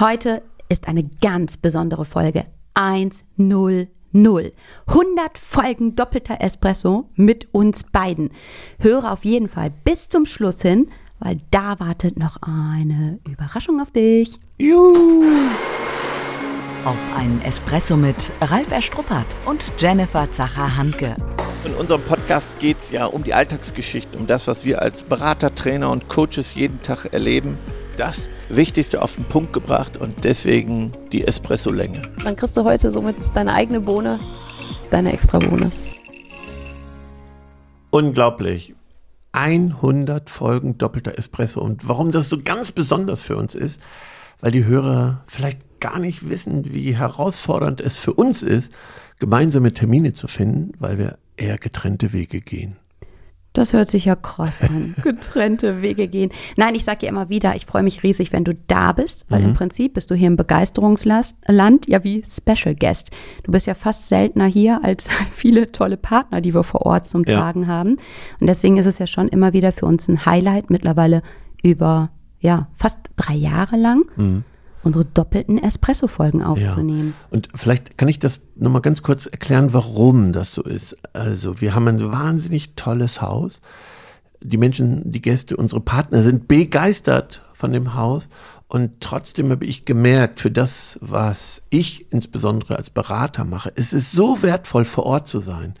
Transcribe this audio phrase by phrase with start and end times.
[0.00, 0.40] Heute
[0.70, 3.88] ist eine ganz besondere Folge 100.
[4.14, 4.58] 100
[5.38, 8.30] Folgen doppelter Espresso mit uns beiden.
[8.78, 13.90] Höre auf jeden Fall bis zum Schluss hin, weil da wartet noch eine Überraschung auf
[13.90, 14.40] dich.
[14.56, 15.22] Juhu.
[16.86, 21.14] Auf einen Espresso mit Ralf Erstruppert und Jennifer Zacher-Hanke.
[21.66, 25.54] In unserem Podcast geht es ja um die Alltagsgeschichten, um das, was wir als Berater,
[25.54, 27.58] Trainer und Coaches jeden Tag erleben.
[27.96, 32.00] Das Wichtigste auf den Punkt gebracht und deswegen die Espresso-Länge.
[32.24, 34.20] Dann kriegst du heute somit deine eigene Bohne,
[34.90, 35.70] deine extra Bohne.
[37.90, 38.74] Unglaublich.
[39.32, 41.60] 100 Folgen doppelter Espresso.
[41.60, 43.80] Und warum das so ganz besonders für uns ist,
[44.40, 48.72] weil die Hörer vielleicht gar nicht wissen, wie herausfordernd es für uns ist,
[49.18, 52.76] gemeinsame Termine zu finden, weil wir eher getrennte Wege gehen.
[53.52, 54.94] Das hört sich ja krass an.
[55.02, 56.30] Getrennte Wege gehen.
[56.56, 59.40] Nein, ich sage ja immer wieder, ich freue mich riesig, wenn du da bist, weil
[59.40, 59.48] mhm.
[59.48, 63.10] im Prinzip bist du hier im Begeisterungsland, ja wie Special Guest.
[63.42, 67.24] Du bist ja fast seltener hier als viele tolle Partner, die wir vor Ort zum
[67.24, 67.38] ja.
[67.38, 67.96] Tragen haben.
[68.40, 71.22] Und deswegen ist es ja schon immer wieder für uns ein Highlight, mittlerweile
[71.62, 74.04] über ja fast drei Jahre lang.
[74.16, 74.44] Mhm
[74.82, 77.14] unsere doppelten Espresso-Folgen aufzunehmen.
[77.16, 77.26] Ja.
[77.30, 80.96] Und vielleicht kann ich das nochmal ganz kurz erklären, warum das so ist.
[81.12, 83.60] Also wir haben ein wahnsinnig tolles Haus.
[84.42, 88.28] Die Menschen, die Gäste, unsere Partner sind begeistert von dem Haus.
[88.68, 94.12] Und trotzdem habe ich gemerkt, für das, was ich insbesondere als Berater mache, es ist
[94.12, 95.74] so wertvoll, vor Ort zu sein.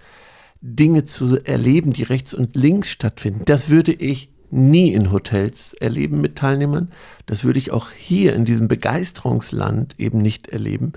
[0.60, 3.44] Dinge zu erleben, die rechts und links stattfinden.
[3.46, 6.88] Das würde ich nie in Hotels erleben mit Teilnehmern.
[7.26, 10.92] Das würde ich auch hier in diesem Begeisterungsland eben nicht erleben.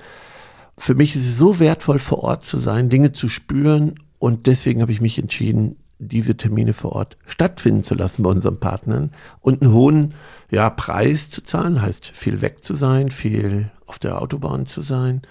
[0.77, 4.81] Für mich ist es so wertvoll, vor Ort zu sein, Dinge zu spüren und deswegen
[4.81, 9.61] habe ich mich entschieden, diese Termine vor Ort stattfinden zu lassen bei unseren Partnern und
[9.61, 10.13] einen hohen
[10.49, 15.21] ja, Preis zu zahlen, heißt viel weg zu sein, viel auf der Autobahn zu sein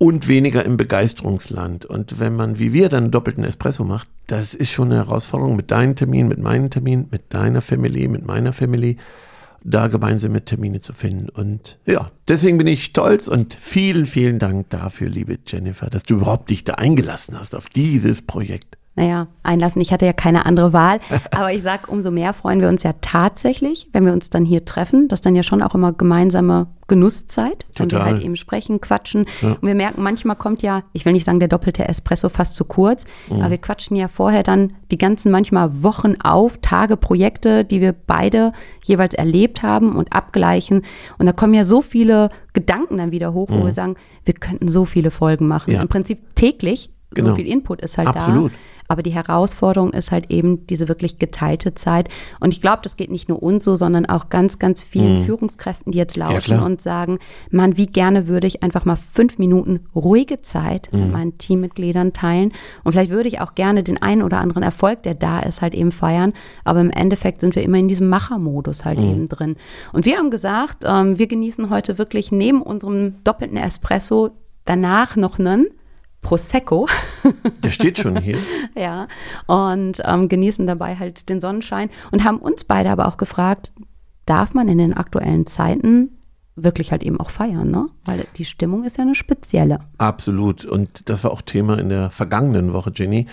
[0.00, 1.84] und weniger im Begeisterungsland.
[1.84, 5.56] Und wenn man wie wir dann einen doppelten Espresso macht, das ist schon eine Herausforderung
[5.56, 8.96] mit deinen Terminen, mit meinen Terminen, mit deiner Family, mit meiner Family,
[9.62, 11.28] da gemeinsame Termine zu finden.
[11.28, 16.14] Und ja, deswegen bin ich stolz und vielen, vielen Dank dafür, liebe Jennifer, dass du
[16.14, 19.80] überhaupt dich da eingelassen hast auf dieses Projekt naja, einlassen.
[19.80, 20.98] Ich hatte ja keine andere Wahl.
[21.30, 24.64] Aber ich sage, umso mehr freuen wir uns ja tatsächlich, wenn wir uns dann hier
[24.64, 25.08] treffen.
[25.08, 28.06] Das ist dann ja schon auch immer gemeinsame Genusszeit, wenn Total.
[28.06, 29.26] wir halt eben sprechen, quatschen.
[29.42, 29.52] Ja.
[29.52, 32.64] Und wir merken, manchmal kommt ja, ich will nicht sagen, der doppelte Espresso fast zu
[32.64, 33.40] kurz, mhm.
[33.40, 37.92] aber wir quatschen ja vorher dann die ganzen manchmal Wochen auf, Tage, Projekte, die wir
[37.92, 38.52] beide
[38.84, 40.82] jeweils erlebt haben und abgleichen.
[41.16, 43.60] Und da kommen ja so viele Gedanken dann wieder hoch, mhm.
[43.60, 45.72] wo wir sagen, wir könnten so viele Folgen machen.
[45.72, 45.82] Ja.
[45.82, 46.90] Im Prinzip täglich.
[47.14, 47.30] Genau.
[47.30, 48.52] So viel Input ist halt Absolut.
[48.52, 48.56] da.
[48.90, 52.08] Aber die Herausforderung ist halt eben diese wirklich geteilte Zeit.
[52.40, 55.24] Und ich glaube, das geht nicht nur uns so, sondern auch ganz, ganz vielen mhm.
[55.26, 57.20] Führungskräften, die jetzt lauschen ja, und sagen,
[57.52, 61.00] Mann, wie gerne würde ich einfach mal fünf Minuten ruhige Zeit mhm.
[61.00, 62.52] mit meinen Teammitgliedern teilen.
[62.82, 65.74] Und vielleicht würde ich auch gerne den einen oder anderen Erfolg, der da ist, halt
[65.74, 66.32] eben feiern.
[66.64, 69.08] Aber im Endeffekt sind wir immer in diesem Machermodus halt mhm.
[69.08, 69.54] eben drin.
[69.92, 74.30] Und wir haben gesagt, ähm, wir genießen heute wirklich neben unserem doppelten Espresso
[74.64, 75.66] danach noch einen
[76.22, 76.86] Prosecco.
[77.62, 78.38] Der steht schon hier.
[78.74, 79.08] ja,
[79.46, 83.72] und ähm, genießen dabei halt den Sonnenschein und haben uns beide aber auch gefragt,
[84.26, 86.10] darf man in den aktuellen Zeiten
[86.56, 87.88] wirklich halt eben auch feiern, ne?
[88.04, 89.80] Weil die Stimmung ist ja eine spezielle.
[89.98, 90.64] Absolut.
[90.64, 93.26] Und das war auch Thema in der vergangenen Woche, Jenny,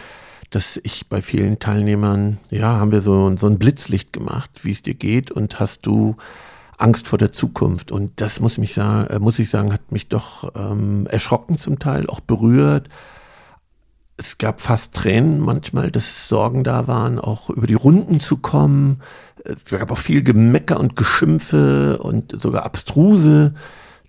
[0.50, 4.82] dass ich bei vielen Teilnehmern, ja, haben wir so, so ein Blitzlicht gemacht, wie es
[4.82, 6.16] dir geht und hast du
[6.78, 7.92] Angst vor der Zukunft.
[7.92, 11.80] Und das muss, mich sagen, äh, muss ich sagen, hat mich doch ähm, erschrocken zum
[11.80, 12.88] Teil, auch berührt.
[14.16, 19.02] Es gab fast Tränen manchmal, dass Sorgen da waren, auch über die Runden zu kommen.
[19.44, 23.54] Es gab auch viel Gemecker und Geschimpfe und sogar abstruse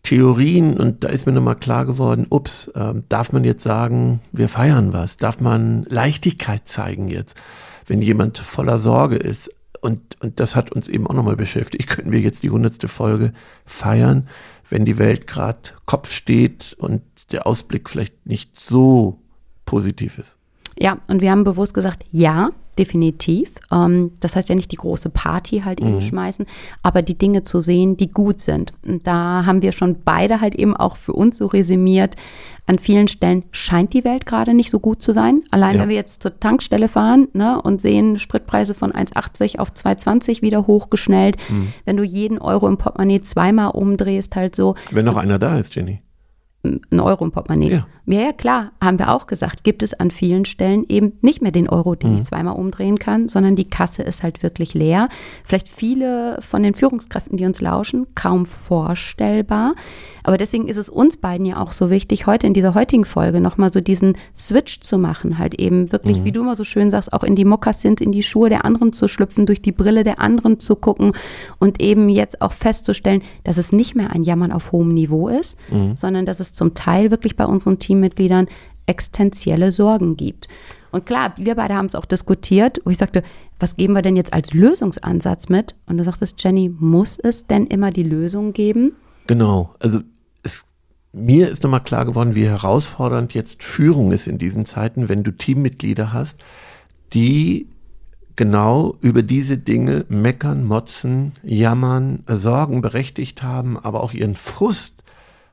[0.02, 0.78] Theorien.
[0.78, 4.92] Und da ist mir nochmal klar geworden, ups, äh, darf man jetzt sagen, wir feiern
[4.92, 5.16] was?
[5.16, 7.36] Darf man Leichtigkeit zeigen jetzt?
[7.86, 11.88] Wenn jemand voller Sorge ist, und, und das hat uns eben auch nochmal beschäftigt.
[11.88, 13.32] Können wir jetzt die hundertste Folge
[13.64, 14.28] feiern,
[14.70, 17.02] wenn die Welt gerade Kopf steht und
[17.32, 19.20] der Ausblick vielleicht nicht so
[19.64, 20.38] positiv ist?
[20.78, 23.50] Ja, und wir haben bewusst gesagt, ja, definitiv.
[23.72, 26.00] Ähm, das heißt ja nicht die große Party halt eben mhm.
[26.00, 26.46] schmeißen,
[26.82, 28.72] aber die Dinge zu sehen, die gut sind.
[28.86, 32.16] Und da haben wir schon beide halt eben auch für uns so resümiert.
[32.66, 35.42] An vielen Stellen scheint die Welt gerade nicht so gut zu sein.
[35.50, 35.82] Allein ja.
[35.82, 40.66] wenn wir jetzt zur Tankstelle fahren ne, und sehen Spritpreise von 1,80 auf 2,20 wieder
[40.66, 41.36] hochgeschnellt.
[41.48, 41.72] Mhm.
[41.84, 44.74] Wenn du jeden Euro im Portemonnaie zweimal umdrehst, halt so.
[44.90, 46.02] Wenn noch einer da ist, Jenny
[46.68, 47.70] einen Euro im Portemonnaie.
[47.70, 47.86] Ja.
[48.06, 48.20] ja.
[48.20, 51.68] ja, klar, haben wir auch gesagt, gibt es an vielen Stellen eben nicht mehr den
[51.68, 52.16] Euro, den mhm.
[52.16, 55.08] ich zweimal umdrehen kann, sondern die Kasse ist halt wirklich leer.
[55.44, 59.74] Vielleicht viele von den Führungskräften, die uns lauschen, kaum vorstellbar.
[60.28, 63.40] Aber deswegen ist es uns beiden ja auch so wichtig, heute in dieser heutigen Folge
[63.40, 66.24] nochmal so diesen Switch zu machen, halt eben wirklich, mhm.
[66.24, 68.92] wie du immer so schön sagst, auch in die Mokassins, in die Schuhe der anderen
[68.92, 71.12] zu schlüpfen, durch die Brille der anderen zu gucken
[71.58, 75.56] und eben jetzt auch festzustellen, dass es nicht mehr ein Jammern auf hohem Niveau ist,
[75.70, 75.96] mhm.
[75.96, 78.48] sondern dass es zum Teil wirklich bei unseren Teammitgliedern
[78.86, 80.48] existenzielle Sorgen gibt.
[80.90, 83.22] Und klar, wir beide haben es auch diskutiert, wo ich sagte,
[83.60, 85.74] was geben wir denn jetzt als Lösungsansatz mit?
[85.86, 88.92] Und du sagtest, Jenny, muss es denn immer die Lösung geben?
[89.26, 90.00] Genau, also
[90.42, 90.64] es,
[91.12, 95.32] mir ist nochmal klar geworden, wie herausfordernd jetzt Führung ist in diesen Zeiten, wenn du
[95.32, 96.38] Teammitglieder hast,
[97.12, 97.68] die
[98.36, 104.97] genau über diese Dinge meckern, motzen, jammern, Sorgen berechtigt haben, aber auch ihren Frust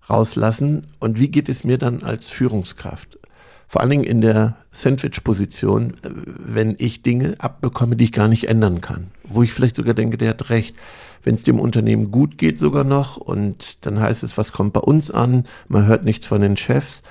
[0.10, 0.88] rauslassen.
[1.00, 3.20] Und wie geht es mir dann als Führungskraft?
[3.68, 8.82] Vor allen Dingen in der Sandwich-Position, wenn ich Dinge abbekomme, die ich gar nicht ändern
[8.82, 9.08] kann.
[9.24, 10.76] Wo ich vielleicht sogar denke, der hat recht
[11.26, 14.80] wenn es dem Unternehmen gut geht sogar noch und dann heißt es, was kommt bei
[14.80, 17.02] uns an, man hört nichts von den Chefs.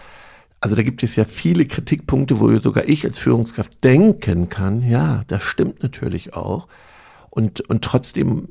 [0.60, 5.22] Also da gibt es ja viele Kritikpunkte, wo sogar ich als Führungskraft denken kann, ja,
[5.26, 6.68] das stimmt natürlich auch.
[7.28, 8.48] Und, und trotzdem,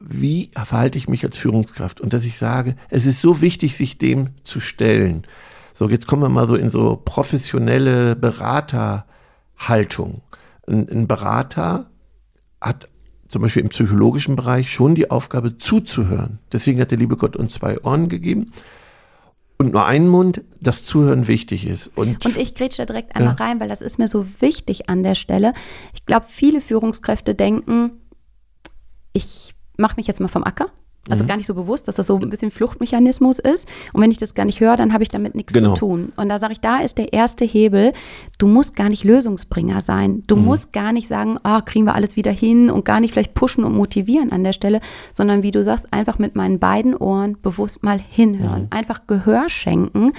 [0.00, 2.00] wie verhalte ich mich als Führungskraft?
[2.00, 5.26] Und dass ich sage, es ist so wichtig, sich dem zu stellen.
[5.74, 10.22] So, jetzt kommen wir mal so in so professionelle Beraterhaltung.
[10.66, 11.90] Ein, ein Berater
[12.60, 12.88] hat
[13.28, 16.40] zum Beispiel im psychologischen Bereich schon die Aufgabe zuzuhören.
[16.52, 18.52] Deswegen hat der liebe Gott uns zwei Ohren gegeben
[19.56, 21.88] und nur einen Mund, dass Zuhören wichtig ist.
[21.96, 23.44] Und, und ich grätsche da direkt einmal ja.
[23.44, 25.52] rein, weil das ist mir so wichtig an der Stelle.
[25.94, 27.92] Ich glaube, viele Führungskräfte denken,
[29.12, 30.66] ich mache mich jetzt mal vom Acker
[31.08, 31.28] also mhm.
[31.28, 33.66] gar nicht so bewusst, dass das so ein bisschen Fluchtmechanismus ist.
[33.94, 35.72] Und wenn ich das gar nicht höre, dann habe ich damit nichts genau.
[35.72, 36.12] zu tun.
[36.16, 37.94] Und da sage ich, da ist der erste Hebel.
[38.38, 40.22] Du musst gar nicht Lösungsbringer sein.
[40.26, 40.44] Du mhm.
[40.44, 43.64] musst gar nicht sagen, oh, kriegen wir alles wieder hin und gar nicht vielleicht pushen
[43.64, 44.80] und motivieren an der Stelle,
[45.14, 48.62] sondern wie du sagst, einfach mit meinen beiden Ohren bewusst mal hinhören.
[48.62, 48.68] Mhm.
[48.70, 50.12] Einfach Gehör schenken.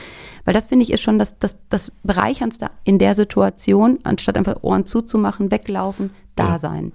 [0.45, 4.63] Weil das finde ich ist schon das, das, das Bereicherndste in der Situation, anstatt einfach
[4.63, 6.57] Ohren zuzumachen, weglaufen, da ja.
[6.57, 6.91] sein.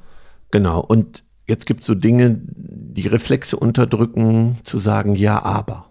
[0.51, 0.81] Genau.
[0.81, 5.87] Und Jetzt gibt es so Dinge, die Reflexe unterdrücken, zu sagen, ja, aber.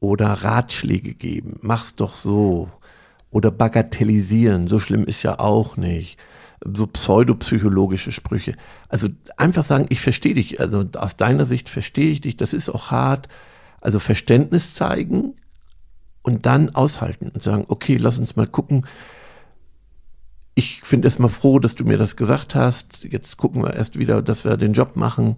[0.00, 2.70] Oder Ratschläge geben, mach's doch so.
[3.30, 6.18] Oder bagatellisieren, so schlimm ist ja auch nicht.
[6.64, 8.56] So pseudopsychologische Sprüche.
[8.88, 10.60] Also einfach sagen, ich verstehe dich.
[10.60, 13.28] Also aus deiner Sicht verstehe ich dich, das ist auch hart.
[13.82, 15.34] Also Verständnis zeigen
[16.22, 18.86] und dann aushalten und sagen, okay, lass uns mal gucken,
[20.58, 23.04] ich finde es mal froh, dass du mir das gesagt hast.
[23.04, 25.36] Jetzt gucken wir erst wieder, dass wir den Job machen.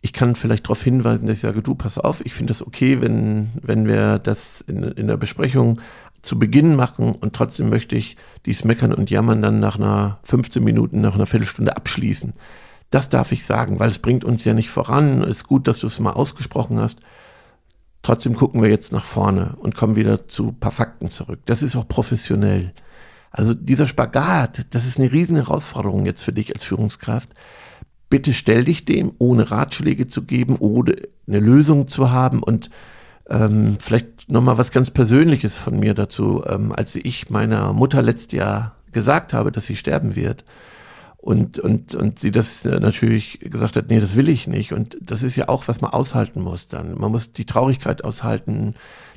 [0.00, 3.02] Ich kann vielleicht darauf hinweisen, dass ich sage, du, pass auf, ich finde es okay,
[3.02, 5.82] wenn, wenn wir das in, in der Besprechung
[6.22, 8.16] zu Beginn machen und trotzdem möchte ich
[8.46, 12.32] dies Meckern und Jammern dann nach einer 15 Minuten, nach einer Viertelstunde abschließen.
[12.88, 15.22] Das darf ich sagen, weil es bringt uns ja nicht voran.
[15.22, 17.00] Es ist gut, dass du es mal ausgesprochen hast.
[18.00, 21.40] Trotzdem gucken wir jetzt nach vorne und kommen wieder zu ein paar Fakten zurück.
[21.44, 22.72] Das ist auch professionell.
[23.30, 27.30] Also dieser Spagat, das ist eine riesen Herausforderung jetzt für dich als Führungskraft.
[28.08, 30.96] Bitte stell dich dem, ohne Ratschläge zu geben, ohne
[31.28, 32.70] eine Lösung zu haben und
[33.28, 36.42] ähm, vielleicht nochmal was ganz Persönliches von mir dazu.
[36.46, 40.44] Ähm, als ich meiner Mutter letztes Jahr gesagt habe, dass sie sterben wird,
[41.22, 44.72] und, und, und sie das natürlich gesagt hat, nee, das will ich nicht.
[44.72, 46.96] Und das ist ja auch, was man aushalten muss dann.
[46.96, 48.74] Man muss die Traurigkeit aushalten,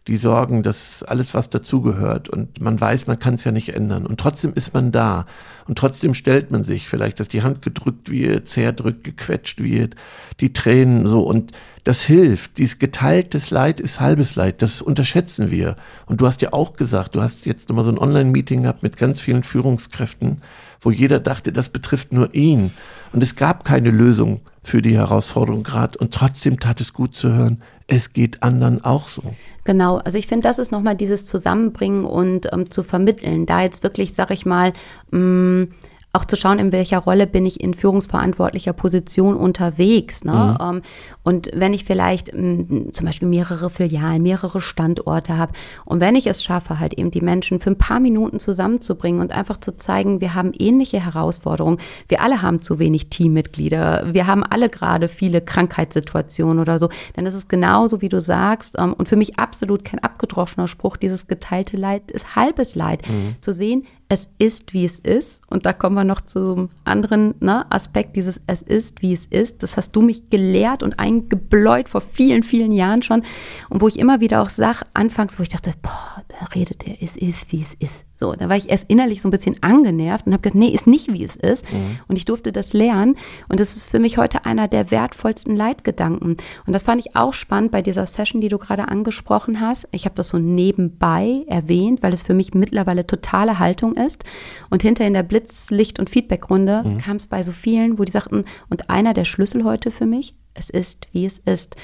[0.08, 2.28] die Sorgen, das alles, was dazugehört.
[2.28, 4.06] Und man weiß, man kann es ja nicht ändern.
[4.06, 5.26] Und trotzdem ist man da.
[5.66, 9.96] Und trotzdem stellt man sich vielleicht, dass die Hand gedrückt wird, zerdrückt, gequetscht wird,
[10.42, 11.22] die Tränen so.
[11.22, 11.54] Und
[11.86, 12.58] das hilft.
[12.58, 14.62] Dieses geteiltes Leid ist halbes Leid.
[14.62, 15.78] Das unterschätzen wir.
[16.06, 18.98] Und du hast ja auch gesagt, du hast jetzt nochmal so ein Online-Meeting gehabt mit
[18.98, 20.42] ganz vielen Führungskräften,
[20.82, 22.74] wo jeder dachte, das betrifft nur ihn.
[23.14, 25.98] Und es gab keine Lösung für die Herausforderung gerade.
[26.00, 29.22] Und trotzdem tat es gut zu hören, es geht anderen auch so.
[29.66, 33.46] Genau, also ich finde, das ist nochmal dieses Zusammenbringen und ähm, zu vermitteln.
[33.46, 34.74] Da jetzt wirklich, sag ich mal,
[35.12, 35.68] mh, mm,
[36.16, 40.24] auch zu schauen, in welcher Rolle bin ich in führungsverantwortlicher Position unterwegs.
[40.24, 40.56] Ne?
[40.60, 40.66] Mhm.
[40.66, 40.82] Ähm,
[41.24, 45.54] und wenn ich vielleicht m, zum Beispiel mehrere Filialen, mehrere Standorte habe
[45.86, 49.32] und wenn ich es schaffe, halt eben die Menschen für ein paar Minuten zusammenzubringen und
[49.32, 51.80] einfach zu zeigen, wir haben ähnliche Herausforderungen.
[52.08, 54.14] Wir alle haben zu wenig Teammitglieder.
[54.14, 56.90] Wir haben alle gerade viele Krankheitssituationen oder so.
[57.18, 58.76] Denn es ist genauso, wie du sagst.
[58.78, 63.02] Ähm, und für mich absolut kein abgedroschener Spruch, dieses geteilte Leid ist halbes Leid.
[63.10, 63.36] Mhm.
[63.42, 65.42] Zu sehen, es ist, wie es ist.
[65.48, 69.64] Und da kommen wir noch zum anderen ne, Aspekt, dieses Es ist, wie es ist.
[69.64, 73.24] Das hast du mich gelehrt und eingebläut vor vielen, vielen Jahren schon.
[73.70, 77.02] Und wo ich immer wieder auch sage, anfangs, wo ich dachte, boah, da redet er,
[77.02, 78.04] es ist, wie es ist.
[78.24, 80.88] So, da war ich erst innerlich so ein bisschen angenervt und habe gedacht, nee, ist
[80.88, 81.70] nicht, wie es ist.
[81.74, 82.00] Mhm.
[82.08, 83.18] Und ich durfte das lernen.
[83.50, 86.38] Und das ist für mich heute einer der wertvollsten Leitgedanken.
[86.66, 89.90] Und das fand ich auch spannend bei dieser Session, die du gerade angesprochen hast.
[89.92, 94.24] Ich habe das so nebenbei erwähnt, weil es für mich mittlerweile totale Haltung ist.
[94.70, 97.00] Und hinter in der Blitzlicht- und Feedbackrunde mhm.
[97.00, 100.34] kam es bei so vielen, wo die sagten, und einer der Schlüssel heute für mich,
[100.54, 101.76] es ist, wie es ist.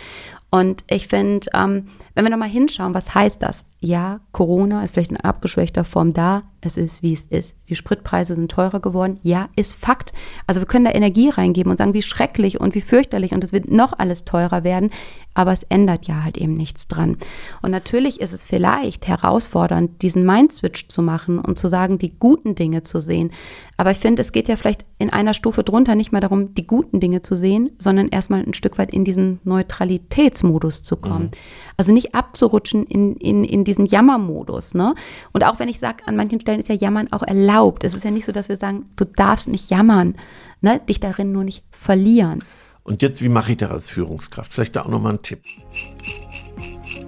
[0.51, 3.65] Und ich finde, ähm, wenn wir nochmal hinschauen, was heißt das?
[3.81, 6.43] Ja, Corona ist vielleicht in abgeschwächter Form da.
[6.59, 7.57] Es ist, wie es ist.
[7.69, 9.19] Die Spritpreise sind teurer geworden.
[9.23, 10.11] Ja, ist Fakt.
[10.45, 13.53] Also wir können da Energie reingeben und sagen, wie schrecklich und wie fürchterlich und es
[13.53, 14.91] wird noch alles teurer werden.
[15.33, 17.15] Aber es ändert ja halt eben nichts dran.
[17.61, 22.55] Und natürlich ist es vielleicht herausfordernd, diesen Mind-Switch zu machen und zu sagen, die guten
[22.55, 23.31] Dinge zu sehen.
[23.77, 26.67] Aber ich finde, es geht ja vielleicht in einer Stufe drunter nicht mehr darum, die
[26.67, 29.39] guten Dinge zu sehen, sondern erstmal ein Stück weit in diesen
[30.39, 31.25] Neutralitätsmodus zu kommen.
[31.25, 31.31] Mhm.
[31.77, 34.73] Also nicht abzurutschen in, in, in diesen Jammermodus.
[34.73, 34.95] Ne?
[35.31, 37.83] Und auch wenn ich sage, an manchen Stellen ist ja Jammern auch erlaubt.
[37.83, 40.15] Es ist ja nicht so, dass wir sagen, du darfst nicht jammern,
[40.61, 40.81] ne?
[40.87, 42.43] dich darin nur nicht verlieren.
[42.83, 44.51] Und jetzt, wie mache ich das als Führungskraft?
[44.51, 45.41] Vielleicht da auch nochmal ein Tipp.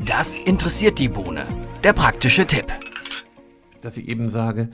[0.05, 1.45] Das interessiert die Bohne.
[1.83, 2.71] Der praktische Tipp.
[3.81, 4.69] Dass ich eben sage,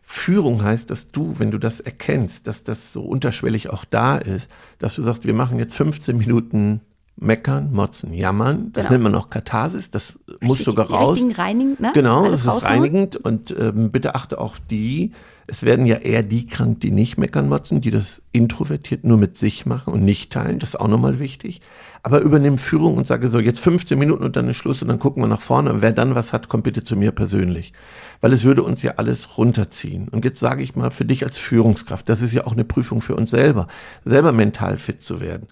[0.00, 4.48] Führung heißt, dass du, wenn du das erkennst, dass das so unterschwellig auch da ist,
[4.78, 6.80] dass du sagst, wir machen jetzt 15 Minuten
[7.16, 8.70] meckern, motzen, jammern.
[8.72, 8.92] Das genau.
[8.92, 9.90] nennt man auch Katharsis.
[9.90, 11.18] Das Richtig, muss sogar raus.
[11.36, 11.92] Reinigend, ne?
[11.94, 13.16] Genau, es ist reinigend.
[13.16, 15.12] Und ähm, bitte achte auf die.
[15.48, 19.38] Es werden ja eher die krank, die nicht meckern, motzen, die das introvertiert nur mit
[19.38, 20.58] sich machen und nicht teilen.
[20.58, 21.60] Das ist auch nochmal wichtig.
[22.02, 24.98] Aber übernimm Führung und sage so, jetzt 15 Minuten und dann ist Schluss und dann
[24.98, 25.72] gucken wir nach vorne.
[25.72, 27.72] Und wer dann was hat, kommt bitte zu mir persönlich.
[28.20, 30.08] Weil es würde uns ja alles runterziehen.
[30.08, 33.00] Und jetzt sage ich mal für dich als Führungskraft, das ist ja auch eine Prüfung
[33.00, 33.68] für uns selber,
[34.04, 35.46] selber mental fit zu werden.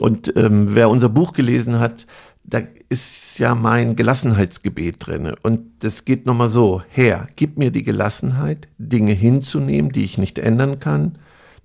[0.00, 2.06] Und ähm, wer unser Buch gelesen hat,
[2.44, 5.34] da ist ja mein Gelassenheitsgebet drin.
[5.42, 10.38] Und das geht nochmal so, Herr, gib mir die Gelassenheit, Dinge hinzunehmen, die ich nicht
[10.38, 11.18] ändern kann,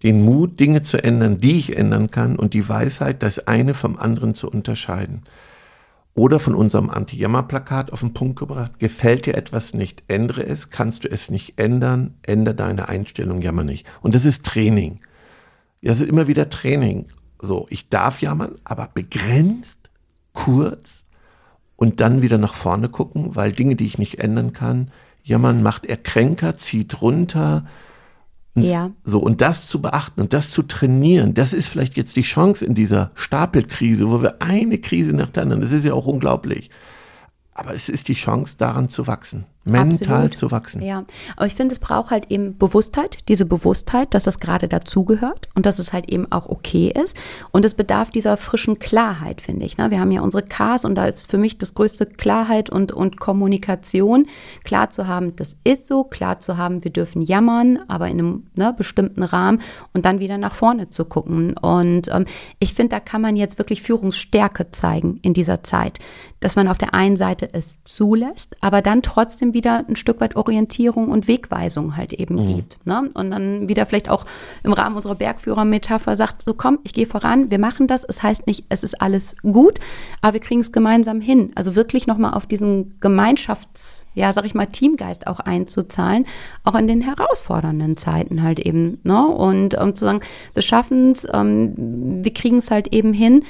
[0.03, 3.97] den Mut, Dinge zu ändern, die ich ändern kann und die Weisheit, das eine vom
[3.97, 5.23] anderen zu unterscheiden.
[6.13, 11.03] Oder von unserem Anti-Jammer-Plakat auf den Punkt gebracht, gefällt dir etwas nicht, ändere es, kannst
[11.03, 13.85] du es nicht ändern, ändere deine Einstellung, jammer nicht.
[14.01, 14.99] Und das ist Training.
[15.83, 17.05] Das ist immer wieder Training.
[17.39, 19.77] So, ich darf jammern, aber begrenzt,
[20.33, 21.05] kurz
[21.75, 24.91] und dann wieder nach vorne gucken, weil Dinge, die ich nicht ändern kann,
[25.23, 27.65] jammern macht er kränker, zieht runter.
[28.55, 28.91] Ja.
[29.03, 32.65] So, und das zu beachten und das zu trainieren, das ist vielleicht jetzt die Chance
[32.65, 36.71] in dieser Stapelkrise, wo wir eine Krise nach der anderen, das ist ja auch unglaublich.
[37.53, 40.37] Aber es ist die Chance, daran zu wachsen mental Absolut.
[40.37, 40.81] zu wachsen.
[40.81, 41.03] Ja,
[41.35, 45.65] aber ich finde, es braucht halt eben Bewusstheit, diese Bewusstheit, dass das gerade dazugehört und
[45.65, 47.15] dass es halt eben auch okay ist.
[47.51, 49.77] Und es bedarf dieser frischen Klarheit, finde ich.
[49.77, 49.91] Ne?
[49.91, 53.19] Wir haben ja unsere Ks und da ist für mich das größte Klarheit und, und
[53.19, 54.27] Kommunikation,
[54.63, 58.47] klar zu haben, das ist so, klar zu haben, wir dürfen jammern, aber in einem
[58.55, 59.61] ne, bestimmten Rahmen
[59.93, 61.57] und dann wieder nach vorne zu gucken.
[61.57, 62.25] Und ähm,
[62.59, 65.99] ich finde, da kann man jetzt wirklich Führungsstärke zeigen in dieser Zeit,
[66.39, 70.35] dass man auf der einen Seite es zulässt, aber dann trotzdem wieder ein Stück weit
[70.35, 72.55] Orientierung und Wegweisung halt eben mhm.
[72.55, 72.85] gibt.
[72.85, 73.09] Ne?
[73.13, 74.25] Und dann wieder vielleicht auch
[74.63, 78.03] im Rahmen unserer Bergführer-Metapher sagt, so komm, ich gehe voran, wir machen das.
[78.03, 79.79] Es heißt nicht, es ist alles gut,
[80.21, 81.51] aber wir kriegen es gemeinsam hin.
[81.55, 86.25] Also wirklich nochmal auf diesen Gemeinschafts-, ja, sag ich mal, Teamgeist auch einzuzahlen,
[86.63, 88.99] auch in den herausfordernden Zeiten halt eben.
[89.03, 89.27] Ne?
[89.27, 90.21] Und um zu sagen,
[90.53, 93.43] wir schaffen es, ähm, wir kriegen es halt eben hin.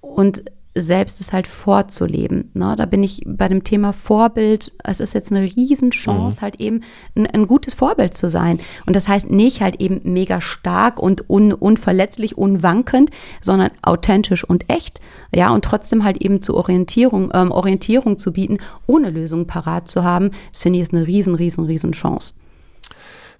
[0.00, 0.44] Und
[0.76, 2.50] selbst es halt vorzuleben.
[2.54, 2.74] Ne?
[2.76, 4.72] Da bin ich bei dem Thema Vorbild.
[4.82, 6.42] Es ist jetzt eine Riesenchance, mhm.
[6.42, 6.80] halt eben
[7.14, 8.58] ein, ein, gutes Vorbild zu sein.
[8.84, 14.68] Und das heißt nicht halt eben mega stark und un, unverletzlich, unwankend, sondern authentisch und
[14.68, 15.00] echt.
[15.32, 20.02] Ja, und trotzdem halt eben zur Orientierung, ähm, Orientierung zu bieten, ohne Lösungen parat zu
[20.02, 20.30] haben.
[20.52, 22.34] Das finde ich ist eine riesen, riesen, riesen Chance.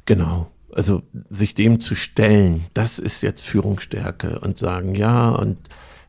[0.07, 0.49] Genau.
[0.73, 5.57] Also sich dem zu stellen, das ist jetzt Führungsstärke und sagen, ja, und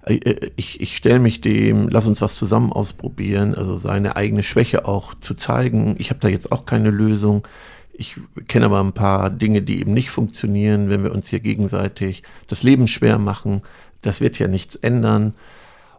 [0.08, 5.14] ich, ich stelle mich dem, lass uns was zusammen ausprobieren, also seine eigene Schwäche auch
[5.16, 5.96] zu zeigen.
[5.98, 7.48] Ich habe da jetzt auch keine Lösung.
[7.94, 8.16] Ich
[8.48, 12.62] kenne aber ein paar Dinge, die eben nicht funktionieren, wenn wir uns hier gegenseitig das
[12.62, 13.62] Leben schwer machen.
[14.02, 15.34] Das wird ja nichts ändern.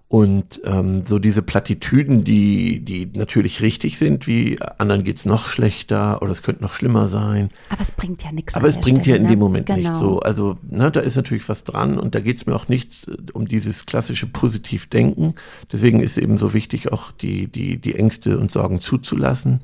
[0.09, 6.23] Und ähm, so diese Plattitüden, die, die natürlich richtig sind, wie anderen geht's noch schlechter
[6.23, 7.49] oder es könnte noch schlimmer sein.
[7.71, 8.55] Aber es bringt ja nichts.
[8.55, 9.31] Aber es bringt Stelle, ja in ne?
[9.31, 9.79] dem Moment genau.
[9.79, 10.21] nicht so.
[10.21, 13.49] Also ne, da ist natürlich was dran und da geht's mir auch nicht äh, um
[13.49, 15.35] dieses klassische Positivdenken.
[15.73, 19.61] Deswegen ist eben so wichtig, auch die, die, die Ängste und Sorgen zuzulassen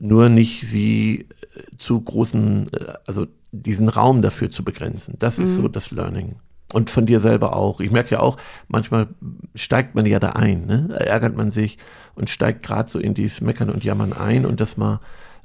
[0.00, 5.16] nur nicht sie äh, zu großen, äh, also diesen Raum dafür zu begrenzen.
[5.18, 5.62] Das ist mhm.
[5.62, 6.36] so das Learning.
[6.72, 7.80] Und von dir selber auch.
[7.80, 8.36] Ich merke ja auch,
[8.68, 9.08] manchmal
[9.54, 10.86] steigt man ja da ein, ne?
[10.88, 11.78] da ärgert man sich
[12.14, 14.98] und steigt gerade so in dieses Meckern und Jammern ein und dass man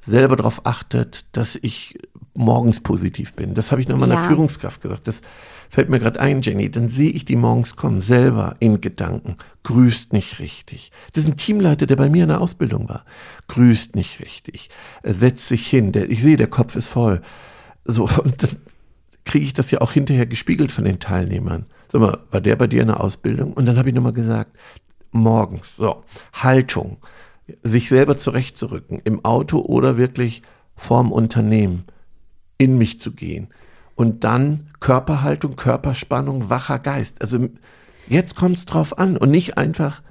[0.06, 2.00] selber darauf achtet, dass ich
[2.34, 3.54] morgens positiv bin.
[3.54, 4.28] Das habe ich noch meiner ja.
[4.28, 5.08] Führungskraft gesagt.
[5.08, 5.22] Das
[5.70, 6.72] fällt mir gerade ein, Jenny.
[6.72, 10.92] Dann sehe ich die morgens kommen, selber in Gedanken, grüßt nicht richtig.
[11.14, 13.04] Das ist ein Teamleiter, der bei mir in der Ausbildung war.
[13.50, 14.70] Grüßt nicht richtig,
[15.04, 15.92] setzt sich hin.
[15.92, 17.22] Der, ich sehe, der Kopf ist voll.
[17.86, 18.58] So, und dann
[19.30, 21.68] kriege ich das ja auch hinterher gespiegelt von den Teilnehmern.
[21.92, 23.54] Sag mal, war der bei dir in der Ausbildung?
[23.54, 24.58] Und dann habe ich nochmal gesagt,
[25.12, 26.98] morgens, so, Haltung,
[27.62, 30.42] sich selber zurechtzurücken, im Auto oder wirklich
[30.76, 31.84] vorm Unternehmen
[32.58, 33.50] in mich zu gehen.
[33.94, 37.22] Und dann Körperhaltung, Körperspannung, wacher Geist.
[37.22, 37.50] Also
[38.08, 40.02] jetzt kommt es drauf an und nicht einfach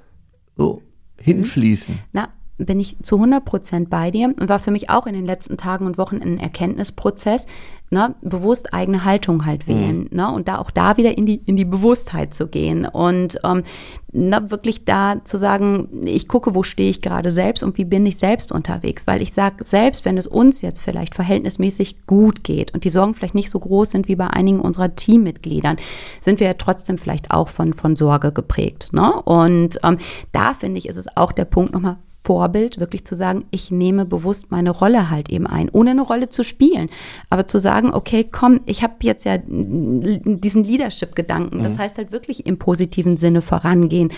[0.55, 0.81] so
[1.17, 1.99] hinfließen.
[2.13, 5.25] Na, bin ich zu 100 Prozent bei dir und war für mich auch in den
[5.25, 7.47] letzten Tagen und Wochen ein Erkenntnisprozess,
[7.89, 9.71] ne, bewusst eigene Haltung halt mhm.
[9.71, 10.07] wählen mhm.
[10.11, 13.63] ne, und da auch da wieder in die, in die Bewusstheit zu gehen und ähm,
[14.11, 18.05] na, wirklich da zu sagen, ich gucke, wo stehe ich gerade selbst und wie bin
[18.05, 22.73] ich selbst unterwegs, weil ich sage, selbst wenn es uns jetzt vielleicht verhältnismäßig gut geht
[22.73, 25.77] und die Sorgen vielleicht nicht so groß sind wie bei einigen unserer Teammitgliedern,
[26.21, 28.89] sind wir ja trotzdem vielleicht auch von, von Sorge geprägt.
[28.93, 29.13] Ne?
[29.21, 29.97] Und ähm,
[30.31, 34.05] da finde ich, ist es auch der Punkt nochmal Vorbild, wirklich zu sagen, ich nehme
[34.05, 36.89] bewusst meine Rolle halt eben ein, ohne eine Rolle zu spielen,
[37.29, 41.79] aber zu sagen, okay, komm, ich habe jetzt ja diesen Leadership-Gedanken, das mhm.
[41.79, 44.11] heißt halt wirklich im positiven Sinne vorangehen.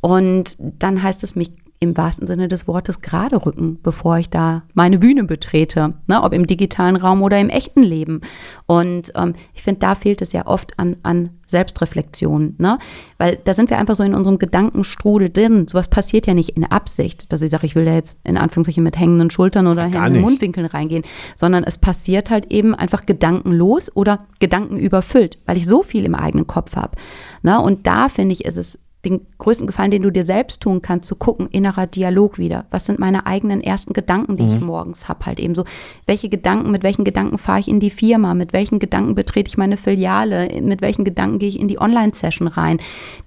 [0.00, 1.50] Und dann heißt es mich
[1.80, 6.32] im wahrsten Sinne des Wortes gerade rücken, bevor ich da meine Bühne betrete, ne, ob
[6.32, 8.20] im digitalen Raum oder im echten Leben.
[8.66, 12.78] Und ähm, ich finde, da fehlt es ja oft an, an Selbstreflexion, ne?
[13.16, 15.66] weil da sind wir einfach so in unserem Gedankenstrudel drin.
[15.66, 18.82] Sowas passiert ja nicht in Absicht, dass ich sage, ich will da jetzt in Anführungszeichen
[18.82, 20.22] mit hängenden Schultern oder Gar hängenden.
[20.22, 21.04] Mundwinkeln reingehen,
[21.36, 26.46] sondern es passiert halt eben einfach gedankenlos oder gedankenüberfüllt, weil ich so viel im eigenen
[26.46, 26.96] Kopf habe.
[27.42, 27.60] Ne?
[27.60, 31.06] Und da finde ich, ist es den größten Gefallen, den du dir selbst tun kannst,
[31.06, 32.66] zu gucken, innerer Dialog wieder.
[32.70, 34.56] Was sind meine eigenen ersten Gedanken, die mhm.
[34.56, 35.26] ich morgens habe?
[35.26, 35.64] Halt eben so,
[36.06, 38.34] welche Gedanken, mit welchen Gedanken fahre ich in die Firma?
[38.34, 40.48] Mit welchen Gedanken betrete ich meine Filiale?
[40.60, 42.78] Mit welchen Gedanken gehe ich in die Online-Session rein?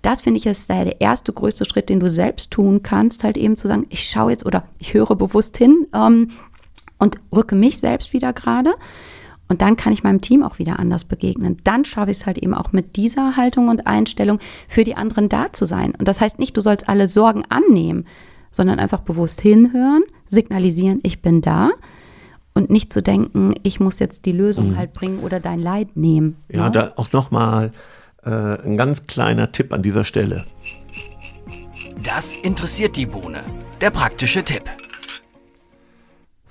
[0.01, 3.57] Das finde ich ist der erste größte Schritt, den du selbst tun kannst, halt eben
[3.57, 6.29] zu sagen, ich schaue jetzt oder ich höre bewusst hin ähm,
[6.97, 8.75] und rücke mich selbst wieder gerade.
[9.51, 11.57] Und dann kann ich meinem Team auch wieder anders begegnen.
[11.65, 15.27] Dann schaffe ich es halt eben auch mit dieser Haltung und Einstellung für die anderen
[15.27, 15.93] da zu sein.
[15.97, 18.05] Und das heißt nicht, du sollst alle Sorgen annehmen,
[18.49, 21.71] sondern einfach bewusst hinhören, signalisieren, ich bin da
[22.53, 24.77] und nicht zu denken, ich muss jetzt die Lösung mhm.
[24.77, 26.37] halt bringen oder dein Leid nehmen.
[26.47, 26.65] Ja, ja?
[26.67, 26.71] Ne?
[26.71, 27.73] da auch nochmal
[28.23, 30.45] äh, ein ganz kleiner Tipp an dieser Stelle.
[32.05, 33.43] Das interessiert die Bohne.
[33.81, 34.63] Der praktische Tipp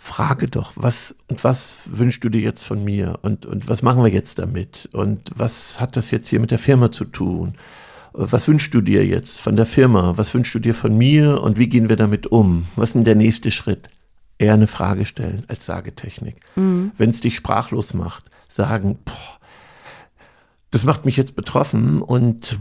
[0.03, 4.03] frage doch, was und was wünschst du dir jetzt von mir und, und was machen
[4.03, 7.55] wir jetzt damit und was hat das jetzt hier mit der Firma zu tun?
[8.15, 10.17] Was wünschst du dir jetzt von der Firma?
[10.17, 12.67] Was wünschst du dir von mir und wie gehen wir damit um?
[12.77, 13.91] Was ist denn der nächste Schritt?
[14.39, 16.37] Eher eine Frage stellen als Sagetechnik.
[16.57, 16.93] Mhm.
[16.97, 19.40] Wenn es dich sprachlos macht, sagen, boah,
[20.71, 22.59] das macht mich jetzt betroffen und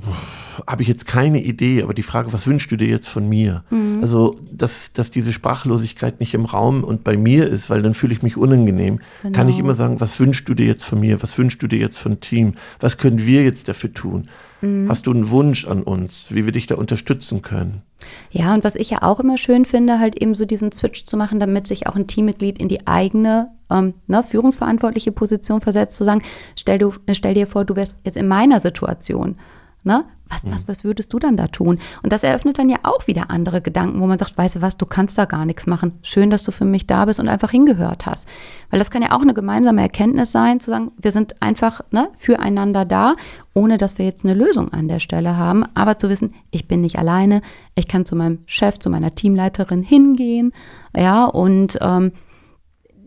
[0.65, 3.63] habe ich jetzt keine Idee, aber die Frage, was wünschst du dir jetzt von mir?
[3.69, 4.00] Mhm.
[4.02, 8.13] Also, dass, dass diese Sprachlosigkeit nicht im Raum und bei mir ist, weil dann fühle
[8.13, 9.38] ich mich unangenehm, genau.
[9.38, 11.22] kann ich immer sagen, was wünschst du dir jetzt von mir?
[11.22, 12.56] Was wünschst du dir jetzt von Team?
[12.80, 14.28] Was können wir jetzt dafür tun?
[14.62, 14.89] Mhm.
[14.89, 17.84] Hast du einen Wunsch an uns, wie wir dich da unterstützen können?
[18.31, 21.17] Ja, und was ich ja auch immer schön finde, halt eben so diesen Switch zu
[21.17, 26.03] machen, damit sich auch ein Teammitglied in die eigene ähm, ne, führungsverantwortliche Position versetzt, zu
[26.03, 26.23] sagen,
[26.55, 29.38] stell, du, stell dir vor, du wärst jetzt in meiner Situation.
[29.83, 30.03] Ne?
[30.29, 31.79] Was, was, was würdest du dann da tun?
[32.03, 34.77] Und das eröffnet dann ja auch wieder andere Gedanken, wo man sagt, weißt du was,
[34.77, 35.93] du kannst da gar nichts machen.
[36.03, 38.27] Schön, dass du für mich da bist und einfach hingehört hast.
[38.69, 42.09] Weil das kann ja auch eine gemeinsame Erkenntnis sein, zu sagen, wir sind einfach ne,
[42.15, 43.15] füreinander da,
[43.55, 45.65] ohne dass wir jetzt eine Lösung an der Stelle haben.
[45.73, 47.41] Aber zu wissen, ich bin nicht alleine,
[47.73, 50.53] ich kann zu meinem Chef, zu meiner Teamleiterin hingehen,
[50.95, 52.11] ja, und ähm,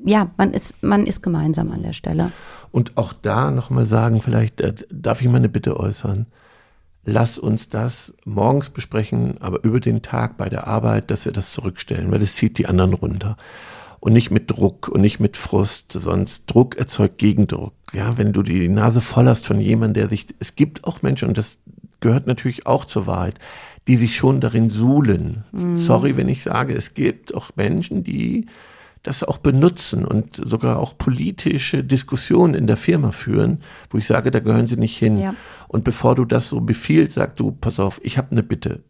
[0.05, 2.33] ja, man ist, man ist gemeinsam an der Stelle.
[2.73, 6.27] Und auch da nochmal sagen, vielleicht äh, darf ich mal eine Bitte äußern
[7.05, 11.53] lass uns das morgens besprechen, aber über den Tag bei der Arbeit, dass wir das
[11.53, 13.37] zurückstellen, weil es zieht die anderen runter.
[14.01, 17.75] Und nicht mit Druck und nicht mit Frust, sonst Druck erzeugt Gegendruck.
[17.93, 21.29] Ja, wenn du die Nase voll hast von jemandem, der sich, es gibt auch Menschen,
[21.29, 21.59] und das
[22.01, 23.39] gehört natürlich auch zur Wahrheit,
[23.87, 25.45] die sich schon darin suhlen.
[25.53, 25.77] Mhm.
[25.77, 28.47] Sorry, wenn ich sage, es gibt auch Menschen, die
[29.03, 34.31] das auch benutzen und sogar auch politische Diskussionen in der Firma führen, wo ich sage,
[34.31, 35.19] da gehören sie nicht hin.
[35.19, 35.35] Ja.
[35.67, 38.85] Und bevor du das so befiehlst, sag du, pass auf, ich habe eine Bitte.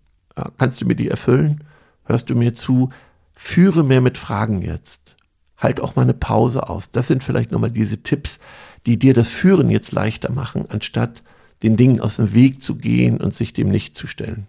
[0.58, 1.64] Kannst du mir die erfüllen?
[2.04, 2.90] Hörst du mir zu?
[3.34, 5.16] Führe mehr mit Fragen jetzt.
[5.62, 6.90] halt auch mal eine Pause aus.
[6.90, 8.38] Das sind vielleicht nochmal diese Tipps,
[8.84, 11.22] die dir das Führen jetzt leichter machen, anstatt
[11.62, 14.48] den Dingen aus dem Weg zu gehen und sich dem nicht zu stellen.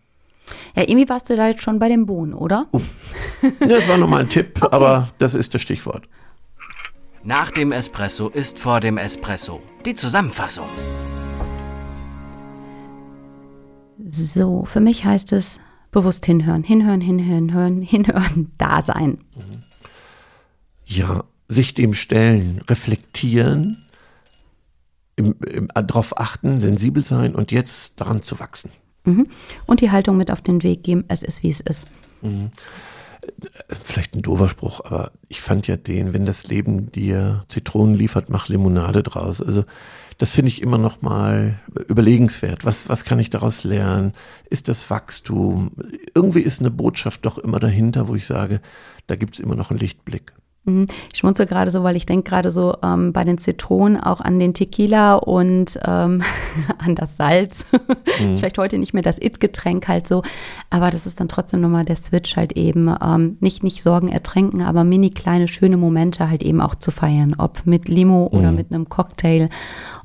[0.76, 2.68] Ja, irgendwie warst du da jetzt schon bei dem Bohnen, oder?
[2.74, 2.82] Uh.
[3.62, 4.76] Ja, das war nochmal ein Tipp, okay.
[4.76, 6.08] aber das ist das Stichwort.
[7.24, 9.62] Nach dem Espresso ist vor dem Espresso.
[9.86, 10.66] Die Zusammenfassung.
[14.06, 19.20] So, für mich heißt es bewusst hinhören, hinhören, hinhören, hinhören, hinhören, da sein.
[20.86, 23.78] Ja, sich dem stellen, reflektieren,
[25.76, 28.72] darauf achten, sensibel sein und jetzt daran zu wachsen.
[29.06, 29.28] Mhm.
[29.66, 32.24] Und die Haltung mit auf den Weg geben, es ist, wie es ist.
[32.24, 32.52] Mhm.
[33.84, 38.30] Vielleicht ein doofer Spruch, aber ich fand ja den, wenn das Leben dir Zitronen liefert,
[38.30, 39.42] mach Limonade draus.
[39.42, 39.64] Also
[40.18, 42.66] das finde ich immer noch mal überlegenswert.
[42.66, 44.14] Was, was kann ich daraus lernen?
[44.50, 45.72] Ist das Wachstum?
[46.14, 48.62] Irgendwie ist eine Botschaft doch immer dahinter, wo ich sage,
[49.08, 50.34] da gibt es immer noch einen Lichtblick.
[50.66, 50.88] Mhm.
[51.12, 54.40] Ich schmunzel gerade so, weil ich denke gerade so ähm, bei den Zitronen auch an
[54.40, 56.24] den Tequila und ähm,
[56.78, 57.66] an das Salz.
[58.20, 58.30] Mhm.
[58.30, 60.22] ist vielleicht heute nicht mehr das It-Getränk halt so,
[60.70, 64.62] aber das ist dann trotzdem nochmal der Switch halt eben, ähm, nicht, nicht Sorgen ertränken,
[64.62, 68.40] aber mini kleine, schöne Momente halt eben auch zu feiern, ob mit Limo mhm.
[68.40, 69.50] oder mit einem Cocktail.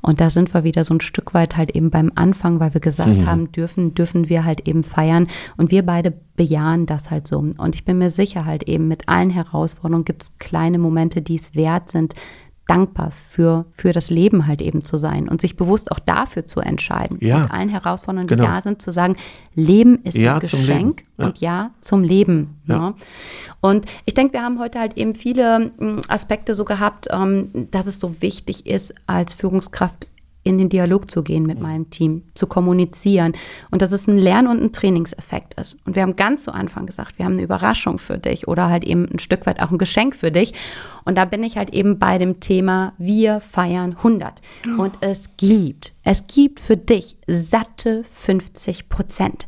[0.01, 2.81] Und da sind wir wieder so ein Stück weit halt eben beim Anfang, weil wir
[2.81, 3.25] gesagt mhm.
[3.27, 5.27] haben, dürfen, dürfen wir halt eben feiern.
[5.57, 7.39] Und wir beide bejahen das halt so.
[7.39, 11.35] Und ich bin mir sicher halt eben, mit allen Herausforderungen gibt es kleine Momente, die
[11.35, 12.15] es wert sind,
[12.65, 16.61] dankbar für, für das Leben halt eben zu sein und sich bewusst auch dafür zu
[16.61, 17.17] entscheiden.
[17.19, 17.39] Ja.
[17.39, 18.47] Mit allen Herausforderungen, die genau.
[18.47, 19.17] da sind, zu sagen,
[19.53, 21.25] Leben ist ja ein Geschenk ja.
[21.25, 22.61] und Ja zum Leben.
[22.67, 22.77] Ja.
[22.79, 22.93] Ne?
[23.59, 27.85] Und ich denke, wir haben heute halt eben viele hm, Aspekte so gehabt, ähm, dass
[27.85, 30.07] es so wichtig ist, als Führungskraft
[30.43, 33.33] in den Dialog zu gehen mit meinem Team, zu kommunizieren
[33.71, 35.77] und dass es ein Lern- und ein Trainingseffekt ist.
[35.85, 38.83] Und wir haben ganz zu Anfang gesagt, wir haben eine Überraschung für dich oder halt
[38.83, 40.53] eben ein Stück weit auch ein Geschenk für dich.
[41.05, 44.41] Und da bin ich halt eben bei dem Thema, wir feiern 100.
[44.77, 49.45] Und es gibt, es gibt für dich satte 50 Prozent.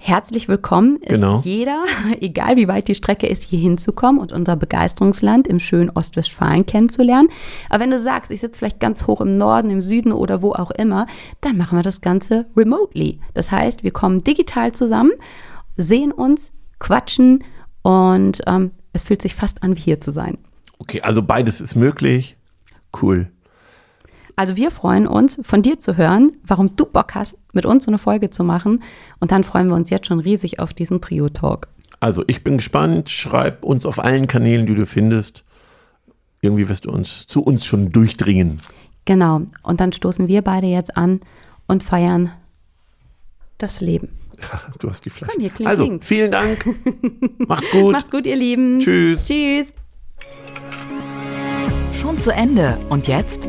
[0.00, 1.40] Herzlich willkommen ist genau.
[1.44, 1.82] jeder,
[2.20, 7.28] egal wie weit die Strecke ist, hier hinzukommen und unser Begeisterungsland im schönen Ostwestfalen kennenzulernen.
[7.68, 10.52] Aber wenn du sagst, ich sitze vielleicht ganz hoch im Norden, im Süden oder wo
[10.52, 11.06] auch immer,
[11.40, 13.18] dann machen wir das Ganze remotely.
[13.34, 15.10] Das heißt, wir kommen digital zusammen,
[15.76, 17.42] sehen uns, quatschen
[17.82, 20.38] und ähm, es fühlt sich fast an, wie hier zu sein.
[20.78, 22.36] Okay, also beides ist möglich.
[23.02, 23.30] Cool.
[24.38, 27.90] Also wir freuen uns, von dir zu hören, warum du Bock hast, mit uns so
[27.90, 28.84] eine Folge zu machen.
[29.18, 31.66] Und dann freuen wir uns jetzt schon riesig auf diesen Trio-Talk.
[31.98, 33.10] Also ich bin gespannt.
[33.10, 35.42] Schreib uns auf allen Kanälen, die du findest.
[36.40, 38.60] Irgendwie wirst du uns zu uns schon durchdringen.
[39.06, 39.40] Genau.
[39.64, 41.18] Und dann stoßen wir beide jetzt an
[41.66, 42.30] und feiern
[43.58, 44.10] das Leben.
[44.40, 45.32] Ja, du hast die Flasche.
[45.32, 46.00] Komm, hier, kling, also, kling.
[46.00, 46.64] vielen Dank.
[47.38, 47.90] Macht's gut.
[47.90, 48.78] Macht's gut, ihr Lieben.
[48.78, 49.24] Tschüss.
[49.24, 49.74] Tschüss.
[51.92, 52.78] Schon zu Ende.
[52.88, 53.48] Und jetzt?